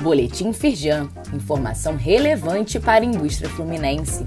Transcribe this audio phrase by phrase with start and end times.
[0.00, 4.26] Boletim Firjan, informação relevante para a indústria fluminense.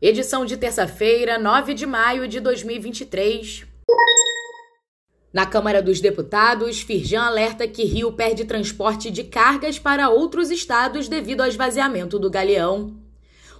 [0.00, 3.66] Edição de terça-feira, 9 de maio de 2023.
[5.32, 11.08] Na Câmara dos Deputados, Firjan alerta que Rio perde transporte de cargas para outros estados
[11.08, 13.02] devido ao esvaziamento do Galeão.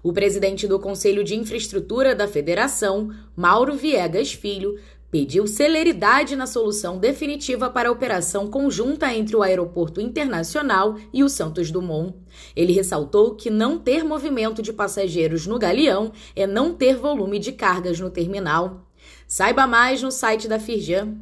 [0.04, 4.78] O presidente do Conselho de Infraestrutura da Federação, Mauro Viegas Filho,
[5.14, 11.28] pediu celeridade na solução definitiva para a operação conjunta entre o Aeroporto Internacional e o
[11.28, 12.16] Santos Dumont.
[12.56, 17.52] Ele ressaltou que não ter movimento de passageiros no Galeão é não ter volume de
[17.52, 18.88] cargas no terminal.
[19.28, 21.14] Saiba mais no site da Firjan.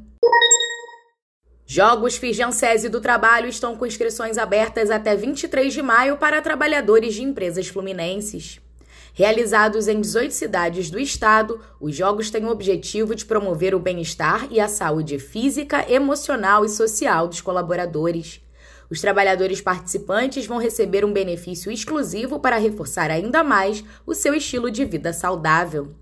[1.66, 7.22] Jogos Firjansese do Trabalho estão com inscrições abertas até 23 de maio para trabalhadores de
[7.22, 8.59] empresas fluminenses.
[9.15, 14.48] Realizados em 18 cidades do estado, os Jogos têm o objetivo de promover o bem-estar
[14.51, 18.41] e a saúde física, emocional e social dos colaboradores.
[18.91, 24.70] Os trabalhadores participantes vão receber um benefício exclusivo para reforçar ainda mais o seu estilo
[24.70, 25.94] de vida saudável.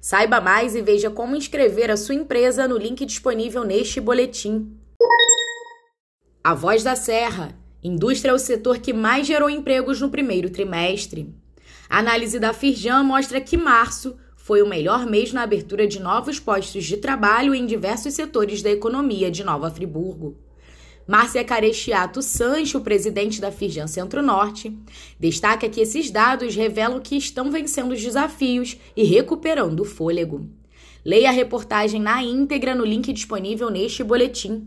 [0.00, 4.76] Saiba mais e veja como inscrever a sua empresa no link disponível neste boletim.
[6.42, 7.56] A Voz da Serra.
[7.84, 11.32] Indústria é o setor que mais gerou empregos no primeiro trimestre.
[11.92, 16.40] A análise da Firjan mostra que março foi o melhor mês na abertura de novos
[16.40, 20.38] postos de trabalho em diversos setores da economia de Nova Friburgo.
[21.06, 24.74] Márcia Carechiato Sancho, presidente da Firjan Centro-Norte,
[25.20, 30.48] destaca que esses dados revelam que estão vencendo os desafios e recuperando o fôlego.
[31.04, 34.66] Leia a reportagem na íntegra no link disponível neste boletim.